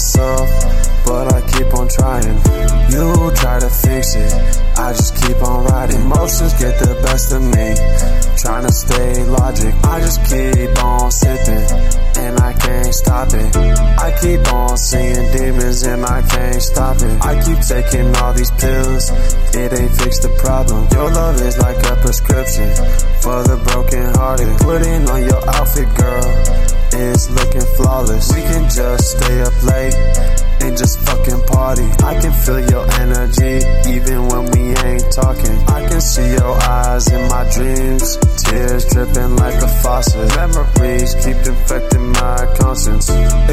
Myself, 0.00 0.48
but 1.04 1.28
I 1.28 1.40
keep 1.52 1.74
on 1.76 1.86
trying. 1.86 2.36
You 2.88 3.30
try 3.36 3.60
to 3.60 3.68
fix 3.68 4.16
it, 4.16 4.32
I 4.78 4.96
just 4.96 5.12
keep 5.20 5.36
on 5.42 5.64
riding. 5.66 6.00
Emotions 6.00 6.54
get 6.54 6.80
the 6.80 6.96
best 7.04 7.28
of 7.36 7.42
me, 7.44 7.76
trying 8.40 8.64
to 8.64 8.72
stay 8.72 9.24
logic. 9.28 9.74
I 9.84 10.00
just 10.00 10.24
keep 10.24 10.72
on 10.82 11.10
sipping, 11.12 11.68
and 12.16 12.40
I 12.40 12.52
can't 12.54 12.94
stop 12.94 13.28
it. 13.34 13.54
I 14.00 14.08
keep 14.22 14.40
on 14.50 14.78
seeing 14.78 15.32
demons, 15.36 15.82
and 15.82 16.02
I 16.02 16.22
can't 16.22 16.62
stop 16.62 16.96
it. 16.96 17.20
I 17.20 17.36
keep 17.44 17.60
taking 17.60 18.08
all 18.16 18.32
these 18.32 18.50
pills, 18.52 19.04
it 19.52 19.68
ain't 19.68 19.92
fixed 20.00 20.22
the 20.22 20.32
problem. 20.40 20.88
Your 20.96 21.12
love 21.12 21.36
is 21.42 21.58
like 21.58 21.76
a 21.76 21.96
prescription 22.00 22.72
for 23.20 23.44
the 23.44 23.60
broken 23.68 24.14
hearted. 24.16 24.48
Putting 24.64 25.10
on 25.12 25.20
your 25.28 25.44
outfit, 25.50 25.88
just 28.80 29.18
stay 29.18 29.36
up 29.42 29.56
late 29.64 29.94
and 30.64 30.72
just 30.76 30.98
fucking 31.06 31.42
party. 31.52 31.88
I 32.10 32.14
can 32.20 32.32
feel 32.44 32.60
your 32.74 32.86
energy 33.04 33.56
even 33.94 34.18
when 34.28 34.44
we 34.52 34.62
ain't 34.88 35.06
talking. 35.12 35.56
I 35.68 35.80
can 35.88 36.00
see 36.00 36.28
your 36.40 36.54
eyes 36.78 37.12
in 37.12 37.28
my 37.28 37.44
dreams, 37.54 38.16
tears 38.42 38.84
dripping 38.92 39.36
like 39.36 39.58
a 39.68 39.68
faucet. 39.82 40.28
Memories 40.34 41.14
keep 41.22 41.36
infecting 41.52 42.08
my 42.20 42.38
conscience. 42.58 43.06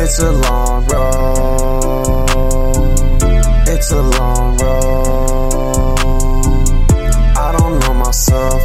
It's 0.00 0.18
a 0.18 0.32
long 0.46 0.86
road. 0.92 2.28
It's 3.72 3.90
a 3.92 4.02
long 4.02 4.58
road. 4.58 5.98
I 7.46 7.48
don't 7.56 7.78
know 7.80 7.94
myself, 7.94 8.62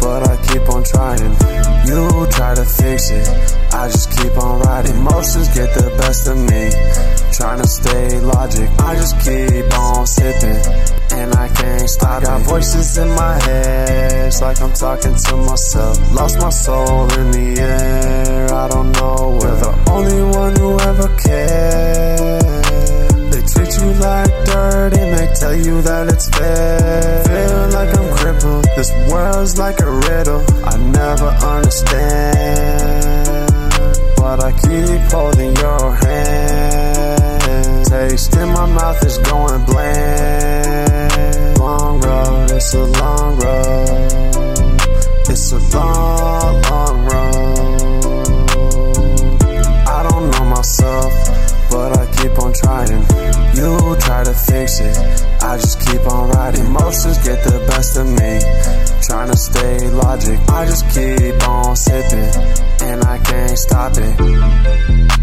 but 0.00 0.20
I 0.30 0.36
keep 0.46 0.68
on 0.68 0.82
trying. 0.84 1.34
You 1.88 2.26
try 2.30 2.54
to 2.54 2.64
fix 2.64 3.10
it. 3.10 3.26
I 3.72 3.88
just 3.88 4.15
get 5.56 5.72
the 5.72 5.88
best 5.96 6.28
of 6.28 6.36
me. 6.36 6.62
Trying 7.32 7.60
to 7.64 7.68
stay 7.68 8.20
logic. 8.20 8.68
I 8.88 8.94
just 9.00 9.16
keep 9.24 9.66
on 9.72 10.06
sipping. 10.06 10.60
And 11.18 11.32
I 11.34 11.48
can't 11.48 11.88
stop. 11.88 12.22
Got 12.22 12.42
voices 12.42 12.98
in 12.98 13.08
my 13.08 13.34
head. 13.42 14.26
It's 14.28 14.40
like 14.42 14.60
I'm 14.60 14.72
talking 14.72 15.14
to 15.14 15.36
myself. 15.48 15.96
Lost 16.12 16.36
my 16.40 16.50
soul 16.50 17.04
in 17.20 17.26
the 17.36 17.48
air. 17.60 18.52
I 18.52 18.68
don't 18.68 18.92
know 18.92 19.38
where 19.40 19.56
the 19.64 19.72
only 19.96 20.22
one 20.42 20.54
who 20.60 20.70
ever 20.90 21.08
cared. 21.24 22.44
They 23.32 23.42
treat 23.52 23.72
you 23.80 23.90
like 24.08 24.32
dirt 24.48 24.92
and 25.00 25.10
they 25.16 25.28
tell 25.40 25.56
you 25.56 25.80
that 25.88 26.04
it's 26.12 26.28
fair. 26.36 27.24
Feel 27.32 27.62
like 27.78 27.90
I'm 27.98 28.08
crippled. 28.18 28.64
This 28.76 28.90
world's 29.10 29.56
like 29.58 29.80
a 29.80 29.90
riddle. 30.08 30.44
I 30.64 30.76
never 30.76 30.95
a 42.76 42.86
long 43.00 43.36
road. 43.38 44.80
It's 45.28 45.52
a 45.52 45.58
long, 45.76 46.62
long 46.62 46.96
road. 47.06 47.36
I 49.88 50.02
don't 50.08 50.30
know 50.30 50.44
myself, 50.44 51.12
but 51.70 51.98
I 51.98 52.06
keep 52.16 52.38
on 52.38 52.52
trying. 52.52 53.02
You 53.56 53.96
try 54.00 54.22
to 54.24 54.34
fix 54.34 54.80
it, 54.80 54.96
I 55.42 55.56
just 55.56 55.80
keep 55.86 56.06
on 56.06 56.28
riding. 56.30 56.66
Emotions 56.66 57.18
get 57.18 57.42
the 57.44 57.58
best 57.66 57.96
of 57.96 58.06
me, 58.06 58.40
trying 59.06 59.30
to 59.30 59.36
stay 59.36 59.88
logic. 59.90 60.38
I 60.48 60.66
just 60.66 60.84
keep 60.94 61.48
on 61.48 61.76
sipping 61.76 62.30
and 62.88 63.02
I 63.04 63.18
can't 63.18 63.58
stop 63.58 63.92
it. 63.96 65.15